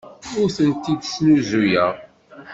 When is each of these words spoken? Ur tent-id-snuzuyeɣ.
Ur 0.39 0.47
tent-id-snuzuyeɣ. 0.55 1.93